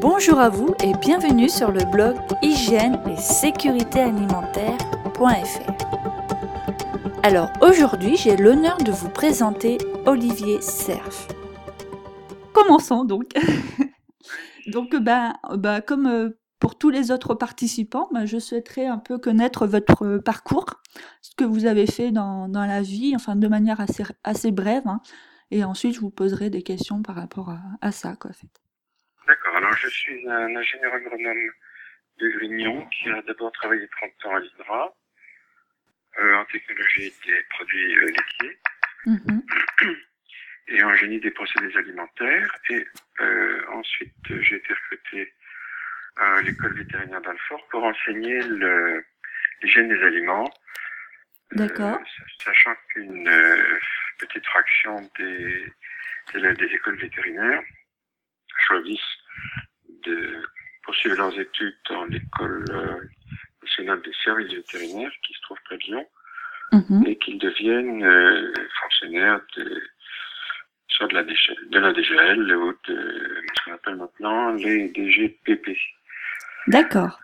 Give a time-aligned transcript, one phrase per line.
[0.00, 5.70] Bonjour à vous et bienvenue sur le blog hygiène et sécurité alimentaire.fr.
[7.22, 11.28] Alors aujourd'hui, j'ai l'honneur de vous présenter Olivier Cerf.
[12.52, 13.30] Commençons donc.
[14.66, 19.16] donc ben, ben comme euh, pour tous les autres participants, ben, je souhaiterais un peu
[19.16, 20.66] connaître votre parcours,
[21.22, 24.86] ce que vous avez fait dans, la vie, enfin de manière assez, assez brève.
[24.86, 25.00] Hein.
[25.50, 28.14] et ensuite, je vous poserai des questions par rapport à, ça.
[29.56, 31.50] Alors, je suis un ingénieur agronome
[32.18, 34.94] de Grignon qui a d'abord travaillé 30 ans à l'IDRA
[36.18, 38.58] euh, en technologie des produits euh, laitiers
[39.06, 39.42] mhm.
[40.68, 42.54] et en génie des procédés alimentaires.
[42.68, 42.86] Et
[43.20, 45.32] euh, ensuite, j'ai été recruté
[46.16, 48.42] à l'école vétérinaire d'Alfort pour enseigner
[49.62, 50.52] l'hygiène des aliments.
[51.52, 51.98] D'accord.
[52.44, 53.30] sachant qu'une
[54.18, 55.72] petite fraction des
[56.34, 57.62] élèves des écoles vétérinaires
[58.66, 59.16] choisissent
[60.04, 60.42] de
[60.84, 63.00] poursuivre leurs études dans l'école euh,
[63.62, 66.06] nationale des services vétérinaires qui se trouve près de Lyon
[66.72, 67.04] mhm.
[67.06, 69.82] et qu'ils deviennent euh, fonctionnaires de
[70.88, 75.76] soit de la, de la DGL ou de ce qu'on appelle maintenant les DGPP.
[76.68, 77.20] D'accord.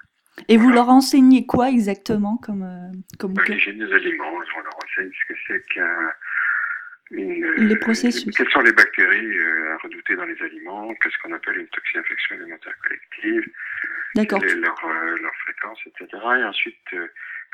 [0.49, 4.33] Et vous leur enseignez quoi exactement comme euh, comme L'hygiène des aliments.
[4.33, 6.13] On leur enseigne ce que c'est qu'un
[7.13, 8.35] les processus.
[8.37, 10.95] Quelles sont les bactéries euh, à redouter dans les aliments?
[10.95, 13.45] Qu'est-ce qu'on appelle une toxinfection alimentaire collective
[14.15, 14.41] D'accord.
[14.41, 16.09] Quelle est leur, euh, leur fréquence, etc.
[16.13, 17.07] Et ensuite, euh,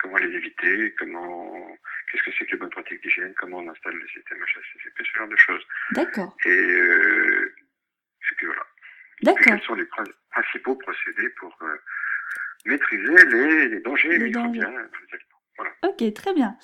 [0.03, 0.95] comment les éviter?
[0.99, 1.77] Comment
[2.11, 3.35] Qu'est-ce que c'est que les bonnes pratiques d'hygiène?
[3.39, 5.63] Comment on installe le système HACCP Ce genre de choses.
[5.93, 6.37] D'accord.
[6.45, 7.55] Et, euh,
[8.31, 8.63] et puis voilà.
[9.23, 9.43] D'accord.
[9.45, 9.87] Quels sont les
[10.31, 11.59] principaux procédés pour
[12.65, 15.43] maîtriser les, les dangers microbiens dans les aliments?
[15.57, 15.73] Voilà.
[15.85, 16.57] Ok, très bien.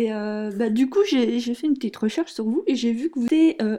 [0.00, 3.10] Et euh, bah, du coup, j'ai fait une petite recherche sur vous et j'ai vu
[3.10, 3.76] que vous étiez, euh,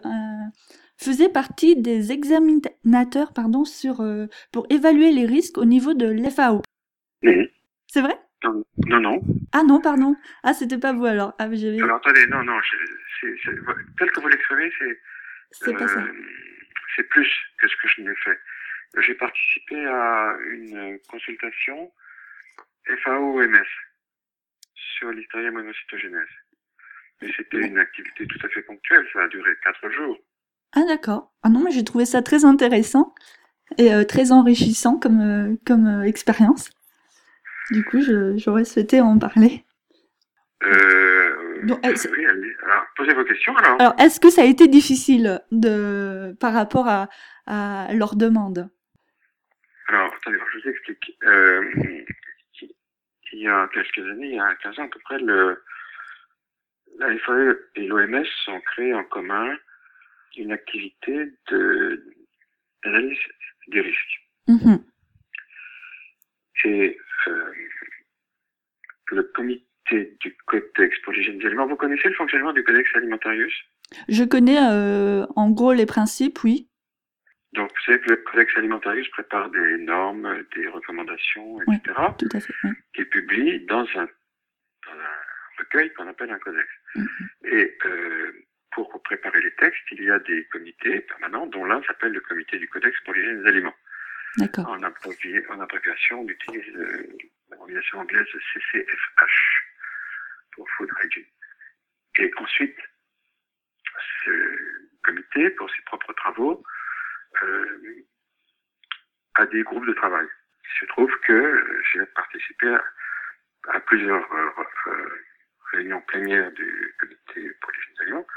[0.95, 6.61] faisiez partie des examinateurs pardon, sur, euh, pour évaluer les risques au niveau de l'FAO.
[7.23, 8.19] C'est vrai?
[8.43, 9.19] Non, non.
[9.51, 10.15] Ah non, pardon.
[10.43, 11.33] Ah, c'était pas vous alors.
[11.39, 12.59] Ah, alors attendez, non, non,
[13.97, 14.99] tel que vous l'exprimez, c'est.
[15.51, 16.03] C'est pas ça.
[16.95, 17.27] C'est plus
[17.57, 18.39] que ce que je n'ai fait.
[18.99, 21.91] J'ai participé à une consultation
[23.03, 23.65] FAO-OMS
[25.01, 26.35] sur l'Hysteria monocytogénèse.
[27.21, 30.17] Mais c'était une activité tout à fait ponctuelle, ça a duré quatre jours.
[30.73, 31.33] Ah d'accord.
[31.43, 33.13] Ah non, mais j'ai trouvé ça très intéressant
[33.77, 36.69] et euh, très enrichissant comme, euh, comme euh, expérience.
[37.71, 37.99] Du coup,
[38.37, 39.65] j'aurais souhaité en parler.
[41.63, 42.55] Donc, oui, allez.
[42.63, 43.79] Alors, posez vos questions alors.
[43.79, 47.07] Alors, est-ce que ça a été difficile de, par rapport à,
[47.45, 48.69] à leur demande?
[49.87, 51.17] Alors, attendez, je vous explique.
[53.33, 55.63] Il y a quelques années, il y a 15 ans à peu près, le,
[56.99, 59.55] la FAE et l'OMS ont créé en commun
[60.37, 62.03] une activité de
[62.83, 63.19] d'analyse
[63.67, 64.21] des risques.
[64.47, 64.83] Mm-hmm.
[66.65, 66.97] Et
[67.27, 67.53] euh,
[69.07, 73.53] le comité du Codex pour l'hygiène des aliments, vous connaissez le fonctionnement du Codex Alimentarius?
[74.07, 76.70] Je connais euh, en gros les principes, oui.
[77.53, 81.79] Donc, vous savez que le Codex Alimentarius prépare des normes, des recommandations, etc.
[81.97, 82.53] Oui, tout à fait.
[82.63, 82.71] Oui.
[82.93, 85.17] Qu'il publie dans un, dans un
[85.59, 86.67] recueil qu'on appelle un codex.
[86.95, 87.27] Mm-hmm.
[87.43, 92.13] Et euh, pour préparer les textes, il y a des comités permanents, dont l'un s'appelle
[92.13, 93.75] le comité du codex pour l'hygiène des aliments.
[94.37, 94.69] D'accord.
[94.69, 97.17] En, en abréviation, on utilise euh,
[97.49, 99.65] l'abréviation anglaise CCFH
[100.53, 101.25] pour Food Hygiene.
[102.19, 102.77] Et ensuite,
[104.23, 104.31] ce
[105.03, 106.63] comité, pour ses propres travaux,
[107.43, 108.05] euh,
[109.35, 110.27] à des groupes de travail.
[110.63, 112.77] Il se trouve que j'ai participé
[113.69, 114.49] à, plusieurs euh,
[114.87, 115.09] euh,
[115.73, 118.27] réunions plénières du comité pour les aliments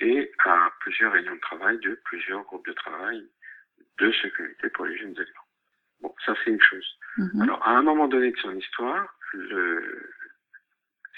[0.00, 3.26] et à plusieurs réunions de travail de plusieurs groupes de travail
[3.98, 5.48] de ce comité pour les jeunes aliments.
[6.00, 6.98] Bon, ça c'est une chose.
[7.18, 7.42] Mm-hmm.
[7.42, 10.10] Alors, à un moment donné de son histoire, le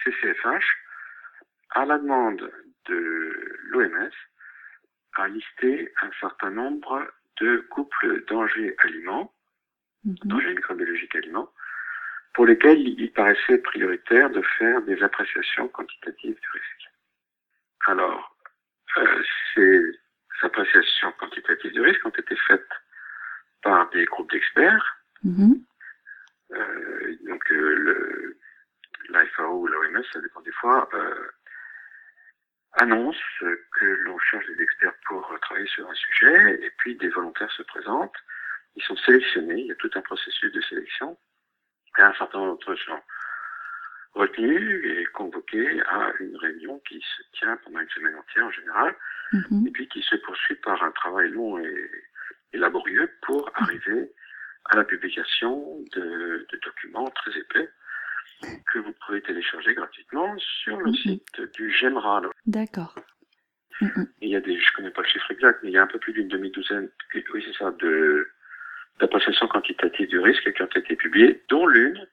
[0.05, 0.65] CCFH,
[1.71, 2.51] à la demande
[2.87, 4.11] de l'OMS,
[5.17, 7.07] a listé un certain nombre
[7.41, 9.33] de couples danger-aliments,
[10.05, 10.17] mhm.
[10.25, 11.53] danger microbiologique aliments,
[12.35, 16.91] pour lesquels il paraissait prioritaire de faire des appréciations quantitatives du risque.
[17.87, 18.37] Alors,
[18.99, 19.23] euh,
[19.55, 19.81] ces
[20.43, 22.69] appréciations quantitatives du risque ont été faites
[23.63, 25.03] par des groupes d'experts.
[25.25, 25.65] Mhm.
[26.53, 28.37] Euh, donc, euh,
[29.09, 31.29] l'IFAO ou l'OMS, ça dépend des fois, euh,
[32.77, 37.51] annonce que l'on cherche des experts pour travailler sur un sujet, et puis des volontaires
[37.53, 38.17] se présentent,
[38.77, 41.17] ils sont sélectionnés, il y a tout un processus de sélection,
[41.99, 43.01] et un certain nombre d'entre eux sont
[44.13, 48.95] retenus et convoqués à une réunion qui se tient pendant une semaine entière en général,
[49.33, 49.67] mhm.
[49.67, 51.91] et puis qui se poursuit par un travail long et,
[52.53, 54.13] et laborieux pour arriver
[54.67, 57.71] à la publication de, de documents très épais
[58.73, 60.95] que vous pouvez télécharger gratuitement sur le Mhm.
[60.97, 62.23] site du GEMRA.
[62.47, 62.95] D'accord.
[63.81, 64.07] Mhm.
[64.21, 65.87] Il y a des, je connais pas le chiffre exact, mais il y a un
[65.87, 68.29] peu plus d'une demi-douzaine, oui c'est ça, de
[68.99, 72.07] d'appréciations quantitatives du risque qui ont été publiées, dont l'une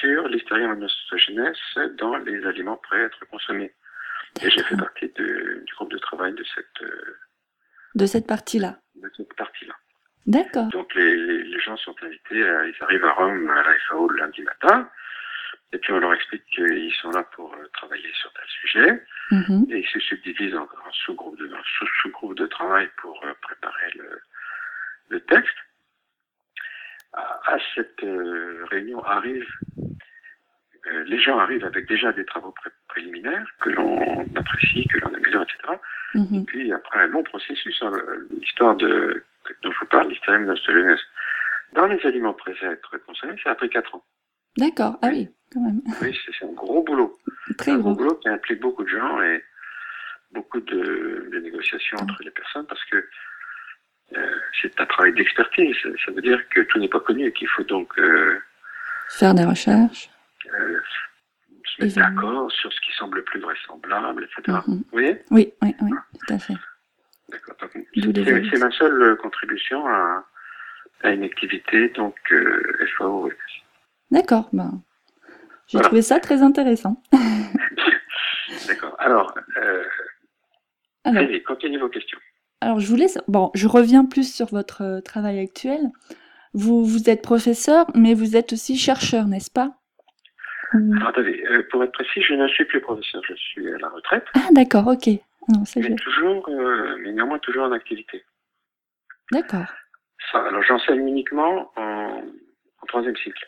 [0.00, 1.52] sur l'hystérium monocytogenes
[1.96, 3.72] dans les aliments prêts à être consommés.
[4.42, 7.16] Et j'ai fait partie de- du groupe de travail de cette, euh,
[7.94, 8.78] De cette partie-là.
[8.96, 9.74] de cette partie-là.
[10.26, 10.66] D'accord.
[10.70, 14.08] Donc les, les, les gens sont invités, à- ils arrivent à Rome à la FAO
[14.08, 14.90] le lundi matin,
[15.72, 19.66] et puis on leur explique qu'ils sont là pour euh, travailler sur tel sujet, Mhm.
[19.70, 21.48] et ils se subdivisent en, en sous-groupes de,
[21.78, 24.20] sous- sous-groupes de travail pour euh, préparer le,
[25.08, 25.56] le texte.
[27.14, 29.46] À, à cette euh, réunion arrivent,
[30.86, 35.12] euh, les gens arrivent avec déjà des travaux pré- préliminaires que l'on apprécie, que l'on
[35.14, 35.78] améliore, etc.
[36.14, 36.44] Mhm.
[36.46, 37.92] Puis après un long processus, hein,
[38.30, 39.24] l'histoire de
[39.62, 40.96] dont je vous parle, l'hystérium monocytogenes,
[41.72, 44.04] dans les aliments prêts à être consommés, ça a pris 4 ans.
[44.56, 44.98] D'accord.
[45.02, 45.80] Ah oui, quand même.
[46.00, 47.18] Oui, c'est un gros boulot.
[47.58, 49.42] Très un gros boulot qui implique beaucoup de gens et
[50.32, 53.04] beaucoup de, de négociations entre les personnes parce que
[54.16, 55.76] euh, c'est un travail d'expertise.
[56.04, 58.38] Ça, veut dire que tout n'est pas connu et qu'il faut donc euh,
[59.10, 60.08] Faire des recherches.
[60.58, 60.80] euh,
[61.76, 64.58] se mettre d'accord sur ce qui semble le plus vraisemblable, etc.
[64.66, 64.76] Mhm.
[64.76, 65.22] Vous voyez?
[65.30, 65.90] Oui, oui, oui,
[66.26, 66.54] tout à fait.
[67.30, 67.56] D'accord.
[67.72, 70.24] C'est ma seule contribution à,
[71.02, 72.16] à une activité donc
[72.98, 73.30] FAO.
[74.10, 74.48] D'accord.
[74.52, 74.82] Ben,
[75.68, 75.88] j'ai Voilà.
[75.88, 77.02] trouvé ça très intéressant.
[78.68, 78.94] D'accord.
[78.98, 79.84] Alors, euh,
[81.04, 82.18] Alors, allez, continuez vos questions.
[82.60, 83.06] alors, je voulais.
[83.28, 85.90] Bon, je reviens plus sur votre euh, travail actuel.
[86.54, 89.72] Vous, vous êtes professeur, mais vous êtes aussi chercheur, n'est-ce pas?
[90.72, 93.88] Alors, attendez, euh, pour être précis, je ne suis plus professeur, je suis à la
[93.88, 95.08] retraite, Ah, d'accord, ok.
[95.48, 98.24] Non, mais toujours, euh, mais néanmoins toujours en activité.
[99.32, 99.66] D'accord,
[100.30, 103.42] Ça, alors j'enseigne uniquement en, en troisième cycle,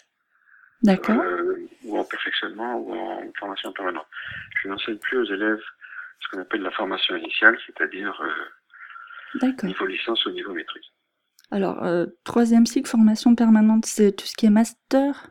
[0.85, 4.07] d'accord, euh, ou en perfectionnement, ou en formation permanente.
[4.63, 5.63] Je n'enseigne plus aux élèves
[6.21, 8.19] ce qu'on appelle la formation initiale, c'est-à-dire
[9.43, 10.85] euh, niveau licence ou niveau maîtrise.
[11.51, 15.31] Alors, euh, troisième cycle, formation permanente, c'est tout ce qui est master?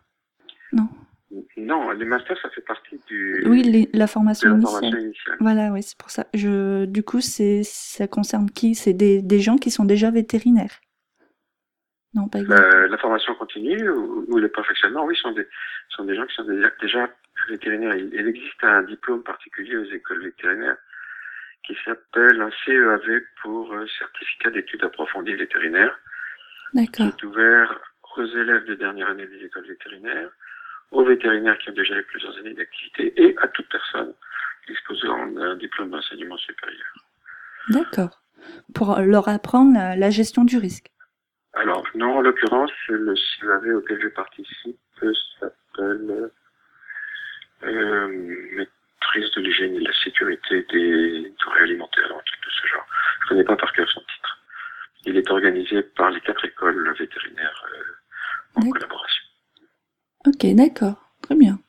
[1.57, 4.81] Non, les masters, ça fait partie du, Oui, les- la de formation la initiale.
[4.81, 5.37] formation initiale.
[5.39, 6.27] Voilà, oui, c'est pour ça.
[6.33, 8.75] Je, du coup, ça concerne qui?
[8.75, 10.79] C'est des, des gens qui sont déjà vétérinaires
[12.13, 12.41] Non, pas.
[12.41, 15.47] La, la formation continue ou, ou le perfectionnement, oui, sont des,
[15.89, 17.09] sont des gens qui sont déjà, déjà
[17.49, 17.95] vétérinaires.
[17.95, 20.77] Il, il existe un diplôme particulier aux écoles vétérinaires
[21.65, 25.97] qui s'appelle un CEAV pour euh, certificat d'études approfondies vétérinaires,
[26.93, 27.79] qui D'accord, est ouvert
[28.17, 30.29] aux élèves de dernière année des écoles vétérinaires,
[30.91, 34.13] aux vétérinaires qui ont déjà eu plusieurs années d'activité et à toute personne
[34.67, 36.93] disposant d'un diplôme d'enseignement supérieur.
[37.69, 38.19] d'accord.
[38.75, 40.92] Pour leur apprendre la gestion du risque.
[41.95, 44.77] Non, en l'occurrence, le CEAV auquel je participe
[45.39, 46.31] s'appelle
[47.63, 48.07] euh,
[48.55, 52.85] Maîtrise de l'hygiène et de la sécurité des denrées alimentaires, un truc de ce genre.
[53.23, 54.39] Je connais pas par cœur son titre.
[55.05, 59.23] Il est organisé par les quatre écoles vétérinaires euh, en collaboration.
[60.25, 61.59] Ok, d'accord, très bien.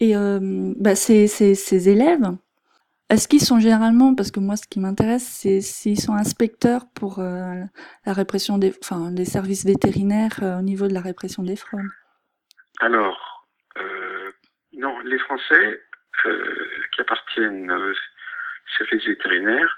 [0.00, 2.26] Et euh, bah, ces, ces, ces élèves,
[3.10, 7.18] est-ce qu'ils sont généralement, parce que moi ce qui m'intéresse, c'est s'ils sont inspecteurs pour
[7.18, 7.62] euh,
[8.06, 11.90] la répression des, enfin, les services vétérinaires euh, au niveau de la répression des fraudes?
[12.80, 13.46] Alors,
[13.78, 14.32] euh,
[14.72, 15.82] non, les Français
[16.94, 17.94] qui appartiennent aux
[18.78, 19.76] services vétérinaires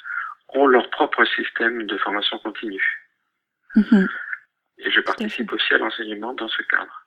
[0.51, 2.85] ont leur propre système de formation continue.
[3.75, 4.07] Mhm.
[4.79, 7.07] Et je participe aussi à l'enseignement dans ce cadre.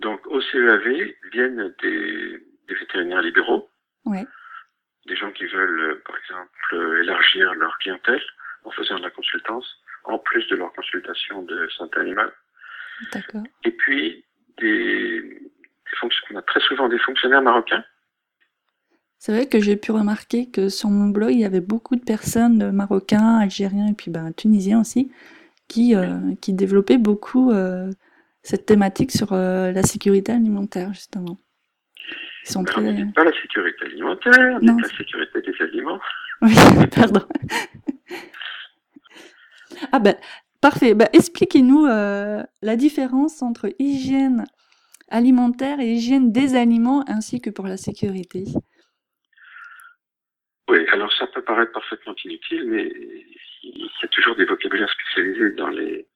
[0.00, 3.70] Donc au CEAV viennent des, des vétérinaires libéraux,
[4.04, 4.26] Ouais.
[5.06, 8.22] Des gens qui veulent, euh, par exemple, euh, élargir leur clientèle
[8.64, 9.66] en faisant de la consultance,
[10.04, 12.32] en plus de leur consultation de santé animale.
[13.12, 13.42] D'accord.
[13.64, 14.24] Et puis
[14.58, 15.40] des,
[16.30, 17.84] on a très souvent des fonctionnaires marocains.
[19.18, 22.04] C'est vrai que j'ai pu remarquer que sur mon blog, il y avait beaucoup de
[22.04, 25.10] personnes euh, marocains, algériens et puis ben, tunisiens aussi,
[25.68, 27.90] qui, euh, qui développaient beaucoup euh,
[28.42, 31.38] cette thématique sur euh, la sécurité alimentaire, justement.
[32.46, 33.02] Ils sont Alors, ne très...
[33.04, 34.74] dites pas la sécurité alimentaire, Non.
[34.76, 36.00] dites la sécurité des aliments.
[36.42, 36.52] Oui,
[36.94, 37.26] pardon.
[39.92, 40.14] ah ben,
[40.60, 40.94] parfait.
[40.94, 44.44] Ben, Expliquez-nous euh, la différence entre hygiène
[45.08, 48.44] alimentaire et hygiène des aliments ainsi que pour la sécurité.
[50.68, 52.92] Oui, alors ça peut paraître parfaitement inutile, mais
[53.62, 56.06] il y a toujours des vocabulaires spécialisés dans les,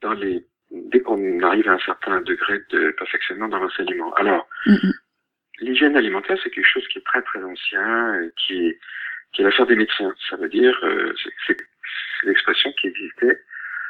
[0.00, 4.12] dans les, dès qu'on arrive à un certain degré de perfectionnement dans l'enseignement.
[4.14, 4.92] Alors, Mhm.
[5.60, 8.78] l'hygiène alimentaire, c'est quelque chose qui est très très ancien, et qui est,
[9.32, 10.14] qui est l'affaire des médecins.
[10.28, 11.56] Ça veut dire, euh, c'est- c'est
[12.20, 13.42] c'est l'expression qui existait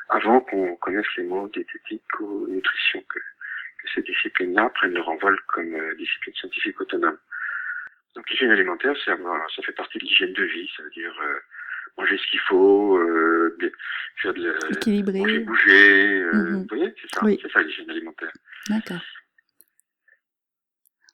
[0.09, 5.39] avant qu'on connaisse les mots diététique ou nutrition, que, que ces disciplines-là prennent leur envol
[5.49, 7.19] comme euh, discipline scientifique autonome.
[8.15, 9.17] Donc l'hygiène alimentaire, ça,
[9.57, 11.39] ça fait partie de l'hygiène de vie, ça veut dire euh,
[11.99, 13.57] manger ce qu'il faut, euh,
[14.23, 14.53] faire de la,
[15.13, 16.55] manger, bouger, euh, Mhm.
[16.63, 17.39] vous voyez, c'est ça, Oui.
[17.43, 18.33] c'est ça l'hygiène alimentaire.
[18.69, 19.01] D'accord.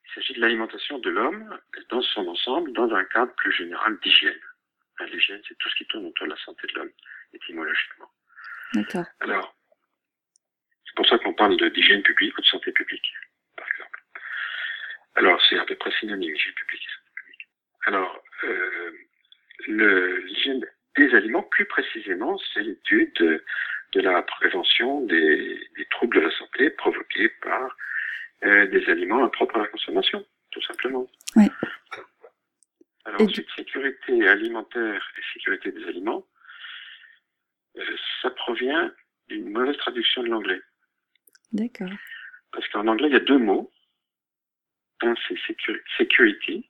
[0.05, 1.59] Il s'agit de l'alimentation de l'homme
[1.91, 4.41] dans son ensemble, dans un cadre plus général d'hygiène.
[5.13, 6.91] L'hygiène, c'est tout ce qui tourne autour de la santé de l'homme,
[7.35, 8.11] étymologiquement.
[8.73, 9.05] D'accord.
[9.21, 9.55] Alors,
[10.87, 13.13] c'est pour ça qu'on parle d'hygiène publique ou de santé publique,
[13.57, 14.01] par exemple.
[15.17, 17.49] Alors, c'est à peu près synonyme, hygiène publique et santé publique.
[17.85, 18.91] Alors, euh,
[19.67, 20.65] l'hygiène
[20.97, 23.13] des aliments, plus précisément, c'est l'étude
[23.93, 27.77] de, la prévention des, des troubles de la santé provoqués par
[28.45, 31.07] euh, des aliments impropres à la consommation, tout simplement.
[31.37, 31.47] Oui.
[33.05, 36.27] Alors, ensuite, sécurité alimentaire et sécurité des aliments,
[37.79, 38.93] euh, ça provient
[39.29, 40.61] d'une mauvaise traduction de l'anglais.
[41.53, 41.91] D'accord.
[42.53, 43.71] Parce qu'en anglais, il y a deux mots.
[45.03, 46.69] Un, c'est secu- security,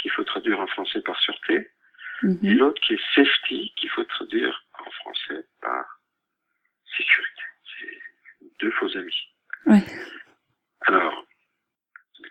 [0.00, 1.54] qu'il faut traduire en français par sûreté,
[2.22, 2.58] et Mhm.
[2.58, 5.84] l'autre qui est safety, qu'il faut traduire en français par
[6.96, 7.42] sécurité.
[7.78, 7.98] C'est
[8.60, 9.16] deux faux amis.
[9.66, 9.82] Ouais.
[10.82, 11.24] Alors,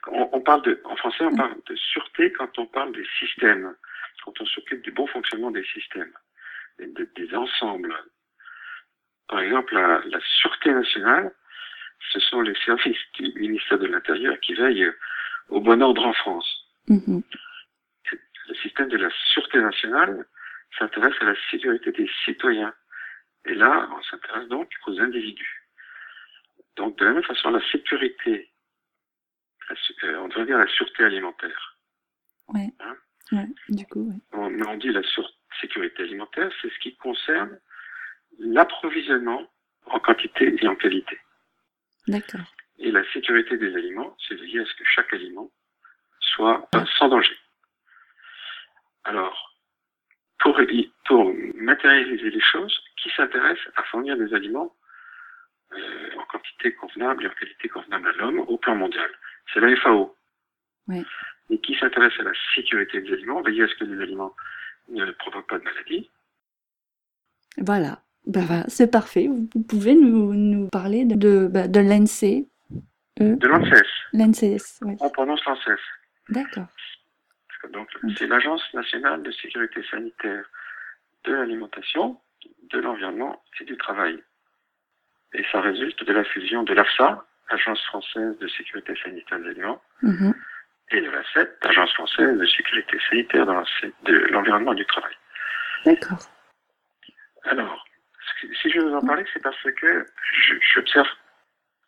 [0.07, 3.75] on, on parle de, en français, on parle de sûreté quand on parle des systèmes,
[4.23, 6.13] quand on s'occupe du bon fonctionnement des systèmes,
[6.79, 7.95] et de- des ensembles.
[9.27, 11.31] Par exemple, la, la sûreté nationale,
[12.11, 14.91] ce sont les services du ministère de l'Intérieur qui veillent
[15.49, 16.49] au bon ordre en France.
[16.87, 17.21] Mhm.
[18.79, 20.25] Système de la sûreté nationale
[20.77, 22.73] s'intéresse à la sécurité des citoyens.
[23.45, 25.63] Et là, on s'intéresse donc aux individus.
[26.75, 28.49] Donc, de la même façon, la sécurité,
[29.69, 29.75] la
[30.07, 31.77] euh, on devrait dire la sûreté alimentaire.
[32.47, 32.69] Ouais.
[32.79, 32.95] Hein?
[33.31, 33.47] Ouais.
[33.69, 34.19] Du coup, ouais.
[34.33, 35.01] On, mais on dit la
[35.59, 37.59] sécurité alimentaire, c'est ce qui concerne
[38.39, 39.45] l'approvisionnement
[39.87, 41.19] en quantité et en qualité.
[42.07, 42.53] D'accord.
[42.77, 45.51] Et la sécurité des aliments, c'est lié à ce que chaque aliment
[46.19, 47.37] soit sans danger.
[49.03, 49.55] Alors,
[50.39, 54.73] pour, matérialiser les choses, qui s'intéresse à fournir des aliments
[55.73, 59.09] euh, en quantité convenable et en qualité convenable à l'homme au plan mondial
[59.53, 60.15] C'est la FAO.
[60.87, 61.05] Oui.
[61.49, 64.35] Et qui s'intéresse à la sécurité des aliments, veiller à ce que les aliments
[64.89, 66.09] ne provoquent pas de maladie.
[67.57, 68.01] Voilà.
[68.25, 69.27] Bah, voilà, c'est parfait.
[69.27, 72.47] Vous pouvez nous, nous parler de, de, bah, de l'NC.
[73.19, 73.83] De l'ANSES.
[74.13, 74.95] L'NCS, ouais.
[75.01, 75.81] On prononce l'ANSES.
[76.29, 76.67] D'accord.
[77.67, 80.45] Donc, c'est l'Agence nationale de sécurité sanitaire
[81.25, 82.19] de l'alimentation,
[82.71, 84.23] de l'environnement et du travail.
[85.33, 89.81] Et ça résulte de la fusion de l'AFSA, Agence française de sécurité sanitaire des aliments,
[90.01, 90.33] Mhm.
[90.91, 93.65] et de la CET, Agence française de sécurité sanitaire dans la-
[94.03, 95.15] de l'environnement et du travail.
[95.85, 96.19] D'accord.
[97.43, 97.85] Alors,
[98.61, 100.05] si je veux en parler, c'est parce que
[100.73, 101.07] j'observe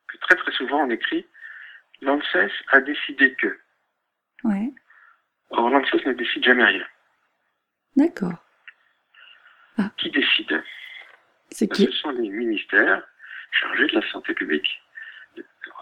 [0.07, 1.25] que très très souvent on écrit
[2.01, 3.57] l'ANSES a décidé que.
[4.43, 4.71] Ouais.
[5.51, 6.85] Or, l'ANSES ne décide jamais rien.
[7.95, 8.33] D'accord.
[9.97, 10.63] Qui décide?
[11.49, 11.85] C'est qui?
[11.85, 13.03] Ce sont les ministères
[13.51, 14.81] chargés de la santé publique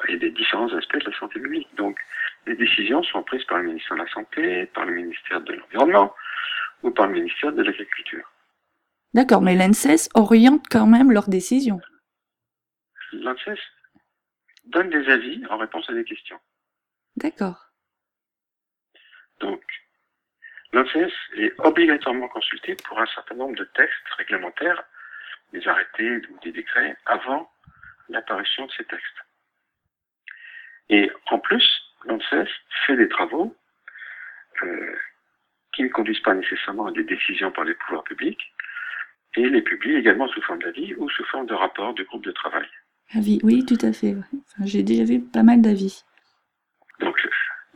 [0.08, 1.68] et des différents aspects de la santé publique.
[1.76, 2.00] Donc,
[2.46, 6.16] les décisions sont prises par le ministère de la Santé, par le ministère de l'Environnement
[6.84, 8.32] ou par le ministère de l'Agriculture.
[9.14, 11.82] D'accord, mais l'NCS oriente quand même leurs décisions.
[13.12, 13.60] L'ANSES
[14.66, 16.40] donne des avis en réponse à des questions.
[17.18, 17.69] D'accord.
[19.40, 19.62] Donc,
[20.74, 24.84] l'ANSES est obligatoirement consulté pour un certain nombre de textes réglementaires,
[25.54, 27.52] des arrêtés ou des décrets, avant
[28.10, 29.06] l'apparition de ces textes.
[30.90, 31.66] Et en plus,
[32.06, 32.50] l'ANSES
[32.86, 33.56] fait des travaux
[34.64, 34.96] euh,
[35.74, 38.42] qui ne conduisent pas nécessairement à des décisions par les pouvoirs publics,
[39.36, 42.32] et les publie également sous forme d'avis ou sous forme de rapports de groupes de
[42.32, 42.68] travail.
[43.14, 44.16] Avis, oui, tout à fait.
[44.16, 46.04] Enfin, J'ai déjà vu pas mal d'avis.
[47.00, 47.16] Donc,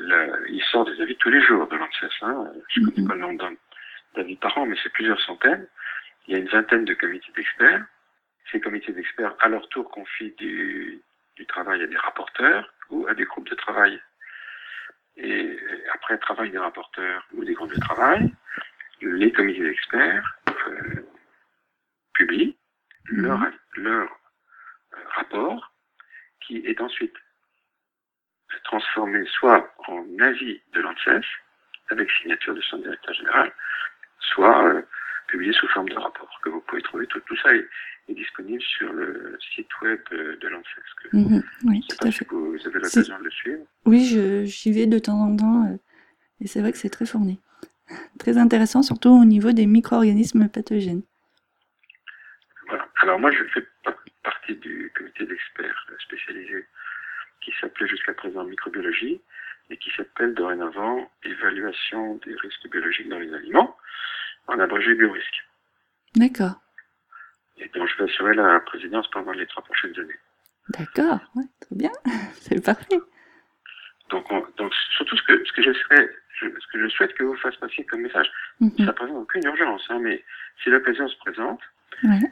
[0.08, 2.10] le- il sort des avis tous les jours de l'ANSES.
[2.22, 2.52] Hein.
[2.70, 3.08] Je ne connais Mhm.
[3.08, 3.52] pas le nombre
[4.16, 5.68] d'avis par an, mais c'est plusieurs centaines.
[6.28, 7.86] Il y a une vingtaine de comités d'experts.
[8.52, 11.02] Ces comités d'experts, à leur tour, confient du,
[11.36, 14.02] du travail à des rapporteurs ou à des groupes de travail.
[15.18, 15.58] Et
[15.94, 18.34] après le travail des rapporteurs ou des groupes de travail,
[19.02, 21.06] les comités d'experts euh,
[22.14, 22.56] publient
[23.06, 23.40] leur,
[23.76, 24.10] leur
[24.94, 25.74] euh, rapport
[26.42, 27.16] qui est ensuite
[28.64, 31.26] transformé soit en avis de l'ANSES,
[31.90, 33.52] avec signature de son directeur général,
[34.20, 34.82] soit euh,
[35.28, 37.08] publié sous forme de rapport, que vous pouvez trouver.
[37.08, 37.68] Tout, tout ça est,
[38.10, 40.94] est disponible sur le site web euh, de l'ANSES.
[41.04, 42.28] que- Mhm, Oui, tout pas à si fait.
[42.30, 43.64] vous avez l'occasion de le suivre.
[43.86, 45.66] Oui, je- j'y vais de temps en temps.
[45.72, 45.78] euh,
[46.42, 47.40] et c'est vrai que c'est très fourni.
[48.20, 51.04] Très intéressant, surtout au niveau des micro-organismes pathogènes.
[52.68, 52.88] Voilà.
[53.02, 53.66] Alors moi, je fais
[54.24, 56.66] partie du comité d'experts spécialisés
[57.44, 59.22] qui s'appelait jusqu'à présent microbiologie
[59.70, 63.78] et qui s'appelle dorénavant évaluation des risques biologiques dans les aliments,
[64.48, 65.44] en abrégé biorisque.
[66.16, 66.62] D'accord.
[67.58, 70.20] Et donc je vais assurer la présidence pendant les trois prochaines années.
[70.70, 71.92] D'accord, ouais, très bien,
[72.34, 73.00] c'est parfait.
[74.10, 77.60] Donc, donc surtout ce que, ce que je ce que je souhaite que vous fassiez
[77.60, 78.72] passer comme message, mhm.
[78.78, 80.24] ça ne présente aucune urgence, hein, mais
[80.62, 81.62] si l'occasion se présente,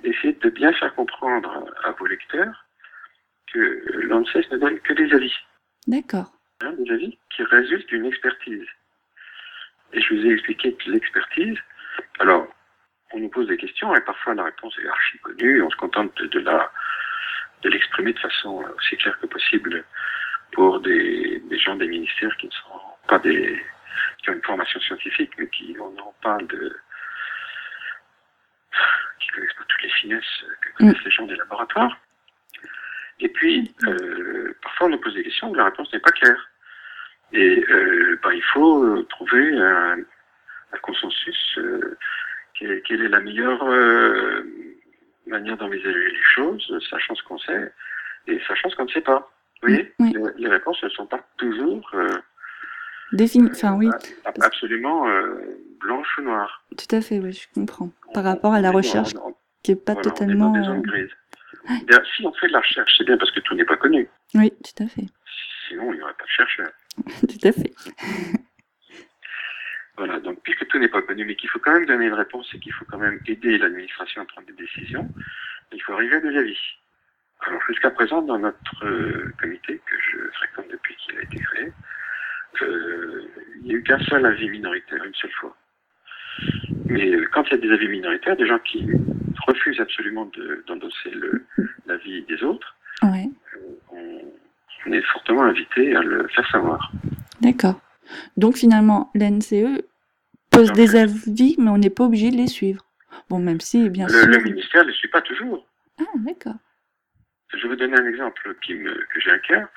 [0.04, 2.66] essayez de bien faire comprendre à vos lecteurs
[3.54, 5.34] que l'ANSES ne donne que des avis.
[5.88, 6.32] D'accord.
[6.62, 8.66] Hein, des avis qui résultent d'une expertise.
[9.94, 11.58] Et je vous ai expliqué que l'expertise,
[12.20, 12.48] alors,
[13.14, 16.22] on nous pose des questions et parfois la réponse est archi connue on se contente
[16.22, 16.72] de, la
[17.64, 19.84] de l'exprimer de façon aussi claire que possible
[20.54, 23.62] pour des, des, gens des ministères qui ne sont pas des
[24.20, 26.76] qui ont une formation scientifique mais qui on en parle de
[29.20, 31.06] qui connaissent pas toutes les finesses que connaissent mm.
[31.06, 31.98] les gens des laboratoires.
[33.22, 36.50] Et puis, euh, parfois on nous pose des questions où la réponse n'est pas claire.
[37.32, 39.98] Et euh, ben, il faut euh, trouver un,
[40.74, 41.58] un consensus.
[41.58, 41.98] Euh,
[42.56, 44.44] quelle, quelle, est la meilleure euh,
[45.28, 47.72] manière d'envisager les choses, sachant ce qu'on sait
[48.28, 49.32] et sachant ce qu'on ne sait pas.
[49.62, 52.10] Vous voyez, les, les, réponses ne sont pas toujours euh,
[53.12, 53.50] Défini...
[53.52, 53.90] enfin, oui.
[54.42, 55.06] absolument
[55.80, 56.64] blanches ou noires.
[56.76, 57.92] Tout à fait, oui, je comprends.
[58.14, 59.14] Par rapport à la recherche,
[59.62, 60.52] qui n'est pas voilà, totalement.
[60.52, 61.12] On est dans des zones grises.
[61.88, 64.08] Bien, si on fait de la recherche, c'est bien parce que tout n'est pas connu.
[64.36, 65.06] Oui, tout à fait.
[65.68, 66.72] Sinon, il n'y aurait pas de chercheurs.
[67.06, 67.74] tout à fait.
[69.98, 72.48] voilà, donc puisque tout n'est pas connu, mais qu'il faut quand même donner une réponse
[72.54, 75.10] et qu'il faut quand même aider l'administration à prendre des décisions,
[75.72, 76.60] il faut arriver à des avis.
[77.42, 81.72] Alors jusqu'à présent, dans notre euh, comité, que je fréquente depuis qu'il a été créé,
[82.62, 85.56] euh, il n'y a eu qu'un seul avis minoritaire, une seule fois.
[86.86, 88.86] Mais euh, quand il y a des avis minoritaires, des gens qui
[89.48, 90.30] refusent absolument
[90.68, 91.12] d'endosser
[91.86, 93.30] l'avis des autres, ouais.
[93.92, 94.22] on,
[94.86, 96.92] on est fortement invité à le faire savoir.
[97.42, 97.80] D'accord.
[98.38, 99.84] Donc finalement, l'NCE
[100.50, 102.86] pose des avis, mais on n'est pas obligé de les suivre.
[103.30, 104.28] Bon, même si, bien le, sûr.
[104.28, 105.66] Le ministère ne les suit pas toujours.
[106.00, 106.56] Ah, d'accord.
[107.54, 109.68] Je vais vous donner un exemple qui me, que j'ai à cœur.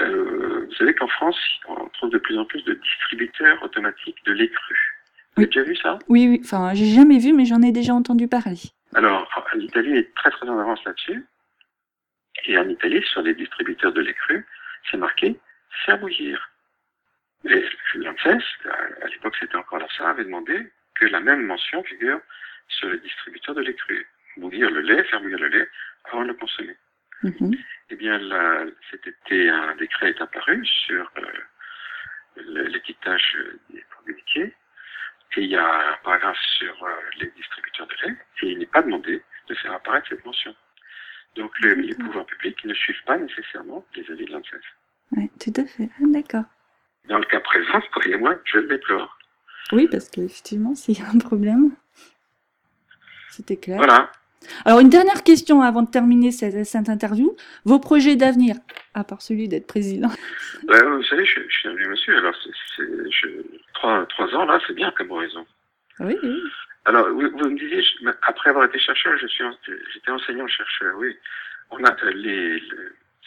[0.00, 4.32] Euh, vous savez qu'en France, on trouve de plus en plus de distributeurs automatiques de
[4.32, 4.95] lait cru.
[5.36, 5.98] Vous avez déjà vu ça?
[6.08, 6.40] Oui, oui.
[6.42, 8.56] Enfin, j'ai jamais vu, mais j'en ai déjà entendu parler.
[8.94, 11.26] Alors, l'Italie est très très en avance là-dessus.
[12.46, 14.46] Et en Italie, sur les distributeurs de lait cru,
[14.90, 15.38] c'est marqué
[15.84, 16.50] faire bouillir.
[17.44, 18.42] Et l'ANSES,
[19.02, 22.20] à l'époque c'était encore la SAR, avait demandé que la même mention figure
[22.68, 24.06] sur les distributeurs de lait cru.
[24.38, 25.68] Bouillir le lait, faire bouillir le lait
[26.04, 26.76] avant de le consommer.
[27.22, 27.58] Mm-hmm.
[27.90, 33.38] Eh bien, là, cet été, un décret est apparu sur euh, l'étiquetage
[33.70, 34.54] des produits laitiers.
[35.36, 38.66] Et il y a un paragraphe sur euh, les distributeurs de lait, et il n'est
[38.66, 40.54] pas demandé de faire apparaître cette mention.
[41.34, 44.62] Donc le, les pouvoirs publics ne suivent pas nécessairement les avis de l'ANSES.
[45.12, 45.90] Oui, tout à fait.
[46.00, 46.44] Ah, D'accord.
[47.08, 49.18] Dans le cas présent, croyez-moi, je le déplore.
[49.72, 51.76] Oui, parce qu'effectivement, s'il y a un problème,
[53.28, 53.76] c'était clair.
[53.76, 54.10] Voilà.
[54.64, 57.36] Alors, une dernière question avant de terminer cette, cette interview.
[57.64, 58.56] Vos projets d'avenir,
[58.94, 60.10] à part celui d'être président?
[60.66, 62.34] Ben, Vous savez, je, je suis un vieux monsieur, alors
[62.76, 62.84] c'est,
[63.74, 65.46] trois, trois ans, là, c'est bien comme horizon.
[66.00, 66.42] Oui, oui.
[66.84, 67.82] Alors, vous, vous, me disiez,
[68.22, 69.44] après avoir été chercheur, je suis,
[69.92, 71.16] j'étais enseignant-chercheur, oui.
[71.70, 72.62] On a les,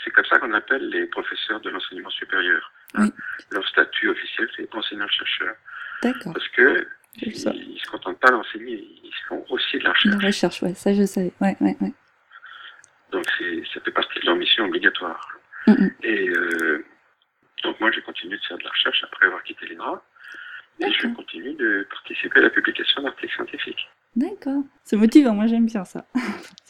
[0.03, 2.71] c'est comme ça qu'on appelle les professeurs de l'enseignement supérieur.
[2.97, 3.11] Oui.
[3.51, 5.55] Leur statut officiel, c'est enseignant-chercheur.
[6.01, 6.33] D'accord.
[6.33, 10.15] Parce que ils, ils se contentent pas d'enseigner, ils font aussi de la recherche.
[10.21, 11.33] La recherche, ouais, ça je savais.
[11.41, 11.93] Ouais, ouais, ouais.
[13.11, 13.25] Donc
[13.73, 15.21] ça fait partie de leur mission obligatoire.
[15.67, 15.91] Mm -hmm.
[16.03, 16.85] Et euh,
[17.63, 20.03] donc moi j'ai continué de faire de la recherche après avoir quitté l'INRA.
[20.81, 23.83] Et je continue de participer à la publication d'articles scientifiques.
[24.15, 24.63] D'accord.
[24.85, 26.05] C'est motivant, moi j'aime bien ça.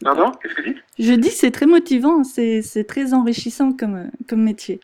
[0.01, 0.31] Pardon?
[0.39, 4.79] Qu'est-ce que tu dis Je dis c'est très motivant, c'est très enrichissant comme, comme métier.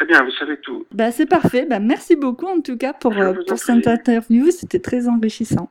[0.00, 0.86] Très bien, vous savez tout.
[0.92, 4.78] Bah, c'est parfait, bah, merci beaucoup en tout cas pour, euh, pour cette interview, c'était
[4.78, 5.68] très enrichissant.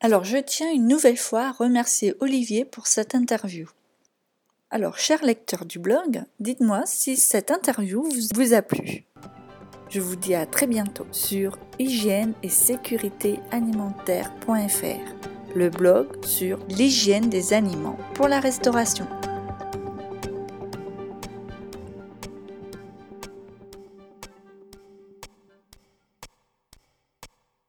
[0.00, 3.68] Alors je tiens une nouvelle fois à remercier Olivier pour cette interview.
[4.70, 9.04] Alors, chers lecteurs du blog, dites-moi si cette interview vous a plu.
[9.88, 17.30] Je vous dis à très bientôt sur hygiène et sécurité alimentaire.fr, le blog sur l'hygiène
[17.30, 19.06] des aliments pour la restauration.